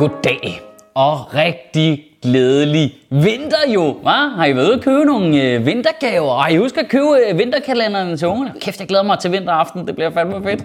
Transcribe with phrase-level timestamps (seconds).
[0.00, 0.60] Goddag
[0.94, 4.10] og rigtig glædelig vinter jo, hva?
[4.10, 6.30] Har I været ude at købe nogle øh, vintergaver?
[6.30, 8.52] Og har I husket at købe øh, vinterkalenderen til ungerne?
[8.60, 10.64] Kæft, jeg glæder mig til vinteraften, det bliver fandme fedt.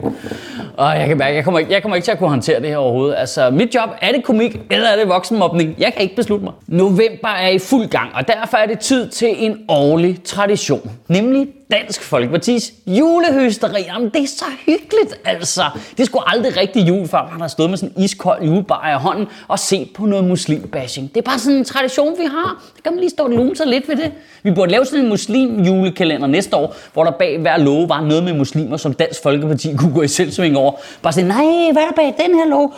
[0.77, 2.69] Og jeg kan mærke, jeg kommer, ikke, jeg kommer ikke til at kunne håndtere det
[2.69, 3.15] her overhovedet.
[3.17, 5.75] Altså, mit job, er det komik, eller er det voksenmobning?
[5.79, 6.53] Jeg kan ikke beslutte mig.
[6.67, 10.91] November er i fuld gang, og derfor er det tid til en årlig tradition.
[11.07, 13.81] Nemlig Dansk Folkepartis julehysteri.
[13.81, 15.63] Jamen, det er så hyggeligt, altså.
[15.97, 19.01] Det skulle aldrig rigtig jul, før man har stået med sådan en iskold julebar i
[19.01, 21.09] hånden og set på noget muslimbashing.
[21.09, 22.63] Det er bare sådan en tradition, vi har.
[22.75, 24.11] Så kan man lige stå og lune sig lidt ved det.
[24.43, 28.01] Vi burde lave sådan en muslim julekalender næste år, hvor der bag hver lov var
[28.01, 30.71] noget med muslimer, som Dansk Folkeparti kunne gå i selvsving over.
[31.01, 32.73] Bare sige, nej, hvad er der bag den her lov?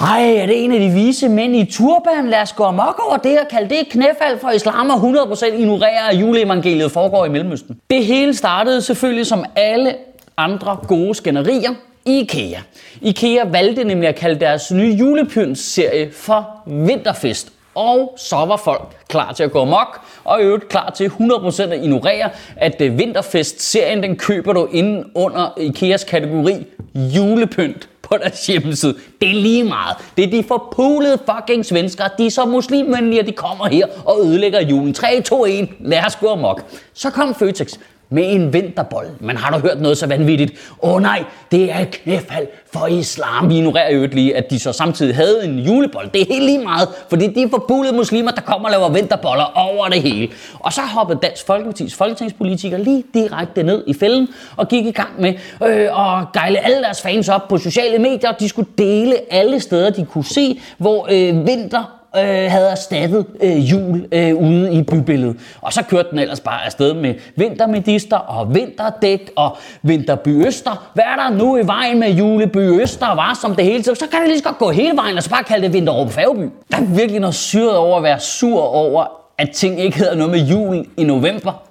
[0.00, 2.30] Ej, er det en af de vise mænd i turban?
[2.30, 6.12] Lad os gå amok over det og kalde det knæfald for islam og 100% ignorere,
[6.12, 7.76] at juleevangeliet foregår i Mellemøsten.
[7.90, 9.94] Det hele startede selvfølgelig som alle
[10.36, 11.74] andre gode skænderier
[12.04, 12.60] i IKEA.
[13.00, 17.52] IKEA valgte nemlig at kalde deres nye julepyntserie for Vinterfest.
[17.74, 21.62] Og så var folk klar til at gå mok, og i øvrigt klar til 100%
[21.62, 28.46] at ignorere, at øh, Vinterfest-serien den køber du inden under IKEAs kategori julepynt på deres
[28.46, 28.94] hjemmeside.
[29.20, 29.96] Det er lige meget.
[30.16, 32.08] Det er de forpulede fucking svenskere.
[32.18, 34.94] De er så muslimvenlige, at de kommer her og ødelægger julen.
[34.94, 35.68] 3, 2, 1.
[35.80, 36.62] Lad os gå amok.
[36.94, 37.74] Så kom Føtex
[38.10, 39.08] med en vinterbold.
[39.20, 40.52] Men har du hørt noget så vanvittigt?
[40.82, 43.48] Åh oh, nej, det er et knæfald for islam.
[43.48, 46.08] Vi ignorerer jo lige, at de så samtidig havde en julebold.
[46.14, 49.44] Det er helt lige meget, fordi de er forbulede muslimer, der kommer og laver vinterboller
[49.58, 50.28] over det hele.
[50.58, 55.20] Og så hoppede Dansk Folkeparti's folketingspolitikere lige direkte ned i fælden og gik i gang
[55.20, 55.34] med
[55.64, 58.32] øh, at gejle alle deres fans op på sociale medier.
[58.32, 63.70] De skulle dele alle steder, de kunne se, hvor øh, vinter øh, havde erstattet øh,
[63.70, 65.36] jul øh, ude i bybilledet.
[65.60, 70.90] Og så kørte den ellers bare afsted med vintermedister og vinterdæk og vinterby Øster.
[70.94, 74.20] Hvad er der nu i vejen med juleby Øster var som det hele Så kan
[74.20, 76.50] det lige så godt gå hele vejen og så bare kalde det Vinterup Færgeby.
[76.70, 79.06] Der er virkelig noget syret over at være sur over,
[79.38, 81.62] at ting ikke hedder noget med jul i november.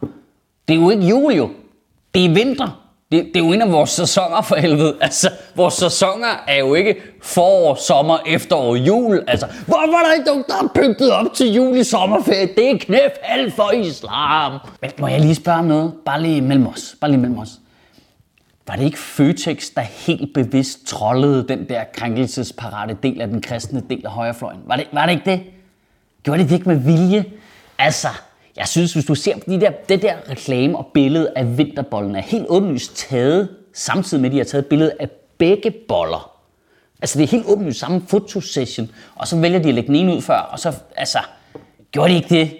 [0.67, 1.49] Det er jo ikke jul jo.
[2.15, 2.86] Det er vinter.
[3.11, 4.97] Det, det er jo en af vores sæsoner for helvede.
[5.01, 9.23] Altså, vores sæsoner er jo ikke forår, sommer, efterår, jul.
[9.27, 12.47] Altså, hvorfor er der ikke nogen, der er pyntet op til jul i sommerferie?
[12.55, 14.59] Det er knæfald for islam.
[14.81, 15.93] Men må jeg lige spørge om noget?
[16.05, 16.95] Bare lige mellem os.
[17.01, 17.49] Bare lige mellem os.
[18.67, 23.83] Var det ikke Føtex, der helt bevidst trollede den der krænkelsesparate del af den kristne
[23.89, 24.59] del af højrefløjen?
[24.65, 25.41] Var det, var det ikke det?
[26.23, 27.25] Gjorde de det ikke med vilje?
[27.77, 28.07] Altså,
[28.57, 32.21] jeg synes, hvis du ser de der, det der reklame og billede af vinterbollen er
[32.21, 36.31] helt åbenlyst taget, samtidig med, at de har taget billedet af begge boller.
[37.01, 40.13] Altså det er helt åbenlyst samme fotosession, og så vælger de at lægge den ene
[40.15, 41.19] ud før, og så, altså,
[41.91, 42.51] gjorde de ikke det?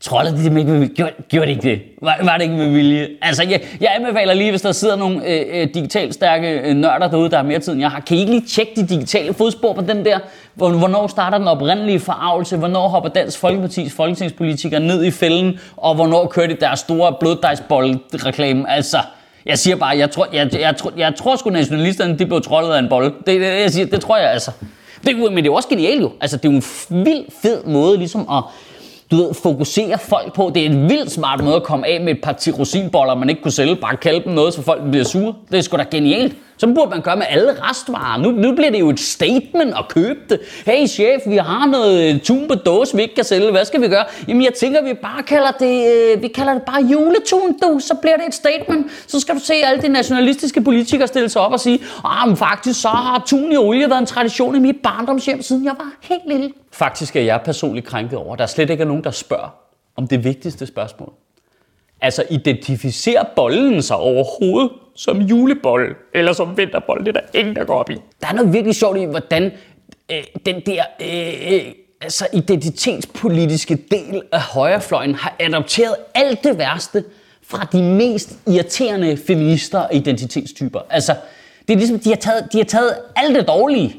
[0.00, 0.94] Trollede de dem ligesom ikke med vilje?
[0.94, 1.80] Gjorde, gjorde de ikke det?
[2.02, 3.08] Var, var det ikke med vilje?
[3.22, 7.08] Altså, jeg, jeg anbefaler lige, hvis der sidder nogle øh, øh digitalt stærke øh, nørder
[7.08, 8.00] derude, der har mere tid end jeg har.
[8.00, 10.18] Kan I ikke lige tjekke de digitale fodspor på den der?
[10.54, 12.56] Hvornår starter den oprindelige forarvelse?
[12.56, 15.58] Hvornår hopper Dansk Folkeparti's folketingspolitikere ned i fælden?
[15.76, 18.70] Og hvornår kører de deres store bloddejsbold-reklame?
[18.70, 18.98] Altså,
[19.46, 22.72] jeg siger bare, jeg tror, jeg, jeg, jeg, jeg tror sgu nationalisterne, de blev trollet
[22.72, 23.12] af en bold.
[23.26, 24.50] Det, det, jeg siger, det tror jeg altså.
[25.06, 26.12] Det, men det er jo også genialt jo.
[26.20, 28.42] Altså, det er jo en vild fed måde ligesom at
[29.10, 30.50] du ved, fokusere folk på.
[30.54, 33.42] Det er en vildt smart måde at komme af med et par tirosinboller, man ikke
[33.42, 33.76] kunne sælge.
[33.76, 35.34] Bare kalde dem noget, så folk bliver sure.
[35.50, 36.36] Det er sgu da genialt.
[36.60, 38.18] Så burde man gøre med alle restvarer.
[38.18, 40.40] Nu, nu bliver det jo et statement at købe det.
[40.66, 43.50] Hey chef, vi har noget øh, tun på dåse, vi ikke kan sælge.
[43.50, 44.04] Hvad skal vi gøre?
[44.28, 47.78] Jamen jeg tænker, vi bare kalder det, øh, vi kalder det bare juletun, du.
[47.78, 48.86] Så bliver det et statement.
[49.06, 52.36] Så skal du se alle de nationalistiske politikere stille sig op og sige, ah, men
[52.36, 55.92] faktisk så har tun i olie været en tradition i mit barndomshjem, siden jeg var
[56.00, 56.52] helt lille.
[56.72, 59.54] Faktisk er jeg personligt krænket over, der slet ikke er nogen, der spørger
[59.96, 61.12] om det vigtigste spørgsmål.
[62.00, 64.70] Altså, identificerer bollen sig overhovedet
[65.00, 67.04] som julebold eller som vinterbold?
[67.04, 67.94] Det er der ingen, der går op i.
[68.20, 69.52] Der er noget virkelig sjovt i, hvordan
[70.12, 77.04] øh, den der øh, øh, altså identitetspolitiske del af højrefløjen har adopteret alt det værste
[77.42, 80.80] fra de mest irriterende feminister og identitetstyper.
[80.90, 81.16] Altså,
[81.68, 83.96] det er ligesom, de har taget, de har taget alt det dårlige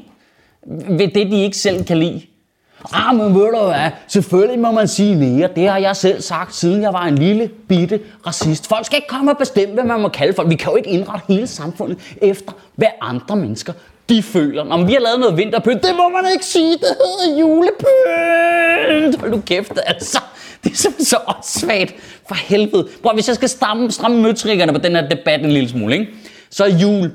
[0.88, 2.22] ved det, de ikke selv kan lide,
[2.92, 5.48] Ah, men ved du hvad, selvfølgelig må man sige mere.
[5.56, 8.68] Det har jeg selv sagt, siden jeg var en lille, bitte racist.
[8.68, 10.50] Folk skal ikke komme og bestemme, hvad man må kalde folk.
[10.50, 13.72] Vi kan jo ikke indrette hele samfundet efter, hvad andre mennesker
[14.08, 14.64] de føler.
[14.64, 19.20] Når vi har lavet noget vinterpynt, det må man ikke sige, det hedder julepynt.
[19.20, 20.18] Hold nu kæft, altså.
[20.64, 21.94] Det er simpelthen så åndssvagt.
[22.28, 22.88] For helvede.
[23.02, 26.12] Prøv, hvis jeg skal stramme, stramme møtrikkerne på den her debat en lille smule, ikke?
[26.50, 27.10] så er jul,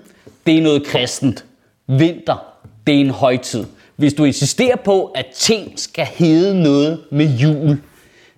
[0.45, 1.45] det er noget kristent.
[1.87, 2.45] Vinter,
[2.87, 3.65] det er en højtid.
[3.97, 7.81] Hvis du insisterer på, at ting skal hedde noget med jul,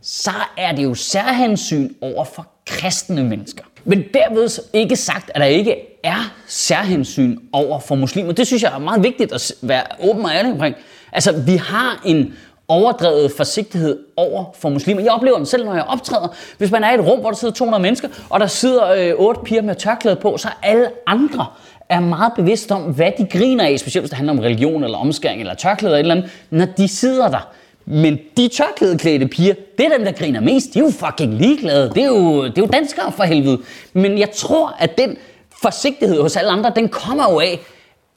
[0.02, 3.64] så er det jo særhensyn over for kristne mennesker.
[3.84, 8.32] Men derved ikke sagt, at der ikke er særhensyn over for muslimer.
[8.32, 10.76] Det synes jeg er meget vigtigt at være åben og ærlig omkring.
[11.12, 12.34] Altså, vi har en
[12.68, 15.02] overdrevet forsigtighed over for muslimer.
[15.02, 16.28] Jeg oplever den selv, når jeg optræder.
[16.58, 19.14] Hvis man er i et rum, hvor der sidder 200 mennesker, og der sidder øh,
[19.18, 21.46] otte piger med tørklæde på, så er alle andre
[21.90, 24.98] er meget bevidst om, hvad de griner af, specielt hvis det handler om religion eller
[24.98, 27.48] omskæring eller tørklæde eller et eller andet, når de sidder der.
[27.86, 30.74] Men de tørklædeklædte piger, det er dem, der griner mest.
[30.74, 31.90] De er jo fucking ligeglade.
[31.96, 33.60] Det er jo, det er jo danskere for helvede.
[33.94, 35.18] Men jeg tror, at den
[35.62, 37.60] forsigtighed hos alle andre, den kommer jo af,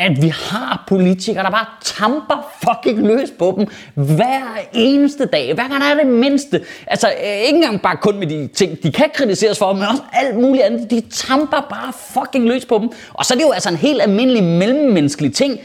[0.02, 3.66] at vi har politikere, der bare tamper fucking løs på dem
[4.06, 5.54] hver eneste dag.
[5.54, 6.60] Hver gang der er det mindste.
[6.87, 10.02] Altså øh, ikke engang bare kun med de ting, de kan kritiseres for, men også
[10.12, 10.90] alt muligt andet.
[10.90, 12.90] De tamper bare fucking løs på dem.
[13.12, 15.60] Og så er det jo altså en helt almindelig mellemmenneskelig ting,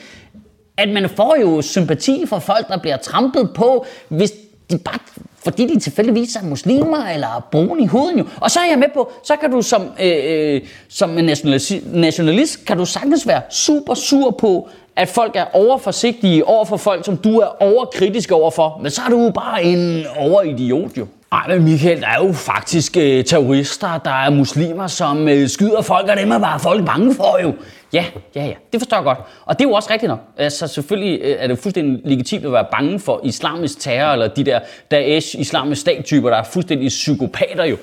[0.77, 4.31] at man får jo sympati for folk, der bliver trampet på, hvis
[4.71, 4.99] de bare
[5.43, 8.25] fordi de tilfældigvis er muslimer eller brune i huden jo.
[8.41, 12.65] Og så er jeg med på, så kan du som, øh, øh som nationalist, nationalist,
[12.65, 17.17] kan du sagtens være super sur på, at folk er overforsigtige over for folk, som
[17.17, 18.79] du er overkritisk overfor.
[18.81, 21.07] Men så er du bare en overidiot jo.
[21.31, 25.81] Ej, men Michael, der er jo faktisk øh, terrorister, der er muslimer, som øh, skyder
[25.81, 27.53] folk, og dem er bare folk bange for jo.
[27.93, 29.19] Ja, ja, ja, det forstår jeg godt.
[29.45, 30.19] Og det er jo også rigtigt nok.
[30.37, 34.43] Altså selvfølgelig øh, er det fuldstændig legitimt at være bange for islamisk terror, eller de
[34.43, 34.59] der
[34.91, 37.77] Daesh islamisk stattyper, der er fuldstændig psykopater jo.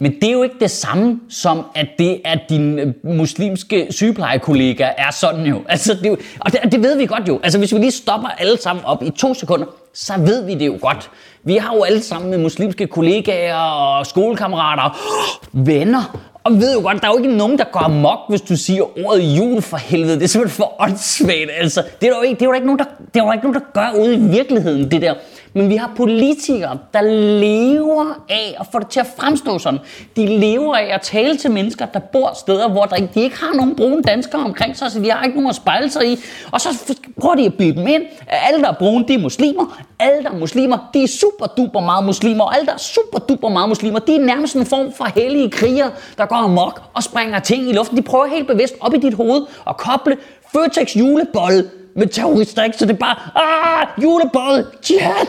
[0.00, 4.88] Men det er jo ikke det samme som, at det er din øh, muslimske sygeplejekollega
[4.98, 5.62] er sådan jo.
[5.68, 7.40] Altså, det, er jo, og det, det ved vi godt jo.
[7.42, 10.66] Altså hvis vi lige stopper alle sammen op i to sekunder, så ved vi det
[10.66, 11.10] jo godt.
[11.44, 14.98] Vi har jo alle sammen med muslimske kollegaer og skolekammerater,
[15.66, 18.56] venner, og ved jo godt, der er jo ikke nogen, der går amok, hvis du
[18.56, 20.14] siger ordet jul for helvede.
[20.14, 21.82] Det er simpelthen for åndssvagt, altså.
[22.00, 22.84] Det er jo ikke, det er jo ikke nogen, der,
[23.14, 25.14] det er jo ikke nogen, der gør ude i virkeligheden, det der.
[25.54, 27.00] Men vi har politikere, der
[27.40, 29.80] lever af at få det til at fremstå sådan.
[30.16, 33.54] De lever af at tale til mennesker, der bor steder, hvor der, de ikke har
[33.54, 36.16] nogen brune danskere omkring sig, så de har ikke nogen at spejle sig i.
[36.52, 39.18] Og så prøver de at bilde dem ind, at alle, der er brune, de er
[39.18, 39.82] muslimer.
[39.98, 42.44] Alle, der er muslimer, de er super duper meget muslimer.
[42.44, 45.50] Og alle, der er super duper meget muslimer, de er nærmest en form for hellige
[45.50, 47.96] kriger, der går amok og springer ting i luften.
[47.96, 50.16] De prøver helt bevidst op i dit hoved at koble
[50.52, 52.76] Føtex julebold med terrorister, ikke?
[52.76, 55.26] Så det er bare, ah, julebold, jihad.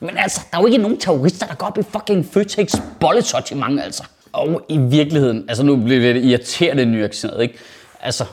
[0.00, 3.80] Men altså, der er jo ikke nogen terrorister, der går op i fucking Føtex bollesortiment,
[3.80, 4.04] altså.
[4.32, 7.54] Og i virkeligheden, altså nu bliver det irriterende nuanceret, ikke?
[8.00, 8.24] Altså,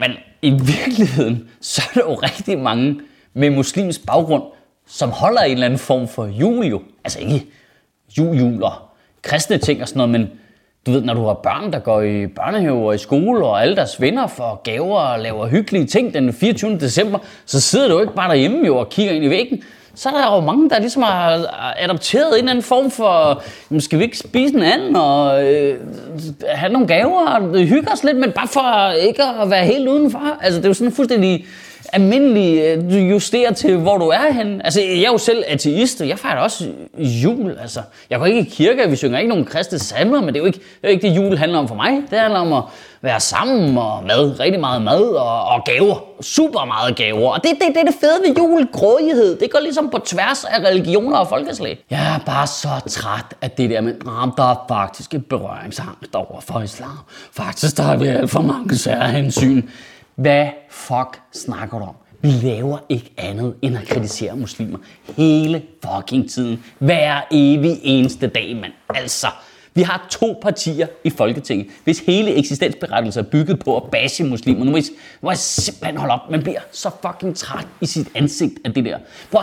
[0.00, 0.10] men
[0.42, 3.00] i virkeligheden, så er der jo rigtig mange
[3.34, 4.42] med muslimsk baggrund,
[4.86, 6.82] som holder en eller anden form for jul jo.
[7.04, 7.46] Altså ikke
[8.18, 8.92] jul-juler,
[9.22, 10.30] kristne ting og sådan noget, men
[10.86, 13.76] du ved, når du har børn, der går i børnehave og i skole, og alle
[13.76, 16.78] deres venner får gaver og laver hyggelige ting den 24.
[16.78, 19.62] december, så sidder du ikke bare derhjemme jo og kigger ind i væggen.
[19.94, 21.46] Så er der jo mange, der ligesom har
[21.78, 25.80] adopteret en eller anden form for, jamen, skal vi ikke spise en anden og øh,
[26.48, 30.38] have nogle gaver og hygge os lidt, men bare for ikke at være helt udenfor.
[30.42, 31.46] Altså det er jo sådan fuldstændig
[31.92, 34.64] almindelig, øh, du justerer til, hvor du er henne.
[34.64, 37.56] Altså, jeg er jo selv ateist, og jeg fejrer også jul.
[37.60, 40.40] Altså, jeg går ikke i kirke, vi synger ikke nogen kristne salmer, men det er
[40.40, 42.02] jo ikke det, er ikke det jul handler om for mig.
[42.10, 42.62] Det handler om at
[43.02, 46.04] være sammen og mad, rigtig meget mad og, og gaver.
[46.20, 47.30] Super meget gaver.
[47.30, 49.38] Og det, det, det er det fede ved jul, grådighed.
[49.38, 51.84] Det går ligesom på tværs af religioner og folkeslag.
[51.90, 56.14] Jeg er bare så træt af det der med, at der er faktisk et berøringsangst
[56.14, 56.98] over for islam.
[57.32, 59.62] Faktisk der er vi alt for mange særhensyn.
[60.16, 61.94] Hvad fuck snakker du om?
[62.22, 64.78] Vi laver ikke andet end at kritisere muslimer
[65.16, 66.64] hele fucking tiden.
[66.78, 68.72] Hver evig eneste dag, mand.
[68.94, 69.26] Altså,
[69.74, 74.64] vi har to partier i Folketinget, hvis hele eksistensberettelse er bygget på at bashe muslimer.
[74.64, 74.84] Nu må jeg,
[75.20, 76.30] må jeg simpelthen holde op.
[76.30, 78.98] Man bliver så fucking træt i sit ansigt af det der.
[79.32, 79.42] Prøv,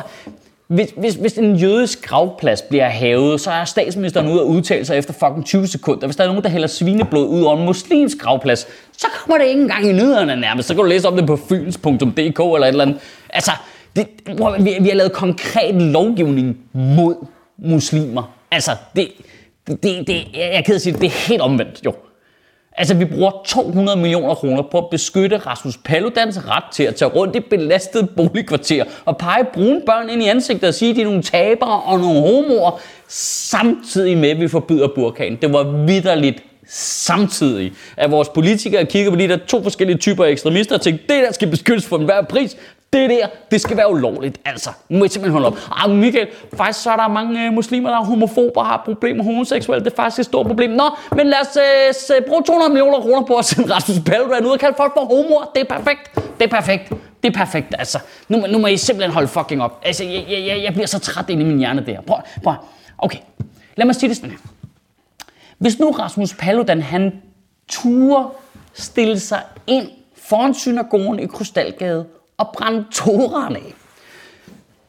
[0.73, 4.97] hvis, hvis, hvis en jødisk gravplads bliver hævet, så er statsministeren ude og udtale sig
[4.97, 6.07] efter fucking 20 sekunder.
[6.07, 9.45] Hvis der er nogen, der hælder svineblod ud over en muslimsk gravplads, så kommer det
[9.45, 10.67] ikke engang i nyhederne nærmest.
[10.67, 12.97] Så kan du læse om det på fyns.dk eller et eller andet.
[13.29, 13.51] Altså,
[13.95, 14.07] det,
[14.59, 17.15] vi, vi har lavet konkret lovgivning mod
[17.57, 18.33] muslimer.
[18.51, 19.11] Altså, det,
[19.67, 21.93] det, det, jeg er ked at sige, det er helt omvendt, jo.
[22.75, 27.11] Altså, vi bruger 200 millioner kroner på at beskytte Rasmus Paludans ret til at tage
[27.11, 31.01] rundt i belastede boligkvarter og pege brune børn ind i ansigtet og sige, at de
[31.01, 35.37] er nogle tabere og nogle homoer, samtidig med, at vi forbyder burkanen.
[35.41, 40.29] Det var vidderligt samtidig, at vores politikere kigger på de der to forskellige typer af
[40.29, 42.57] ekstremister og tænker, det der skal beskyttes for enhver pris.
[42.93, 44.37] Det der, det skal være ulovligt.
[44.45, 45.57] Altså, nu må jeg simpelthen holde op.
[45.71, 49.23] Ah, Michael, faktisk så er der mange øh, muslimer, der er homofober og har problemer
[49.23, 49.85] med homoseksuelle.
[49.85, 50.71] Det er faktisk et stort problem.
[50.71, 50.83] Nå,
[51.15, 51.57] men lad os
[52.11, 54.93] øh, øh bruge 200 millioner kroner på at sende Rasmus Paludan ud og kalde folk
[54.93, 55.51] for homoer.
[55.55, 56.15] Det er perfekt.
[56.15, 56.89] Det er perfekt.
[57.23, 57.99] Det er perfekt, altså.
[58.29, 59.81] Nu, nu må I simpelthen holde fucking op.
[59.85, 62.01] Altså, jeg, jeg, jeg bliver så træt inde i min hjerne der.
[62.01, 62.53] Prøv, prøv.
[62.97, 63.19] Okay,
[63.75, 64.37] lad mig sige det sådan her.
[65.57, 67.21] Hvis nu Rasmus Paludan, han
[67.67, 68.27] turde
[68.73, 72.05] stille sig ind foran synagogen i Krystalgade
[72.37, 73.73] og brænde Toran af,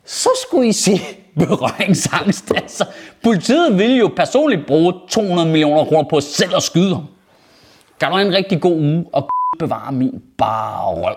[0.04, 1.00] så skulle I se
[1.40, 2.52] berøringsangst.
[2.56, 2.84] Altså,
[3.22, 7.06] politiet ville jo personligt bruge 200 millioner kroner på selv at skyde ham.
[7.98, 11.16] Gør du en rigtig god uge og bevare min bare røv.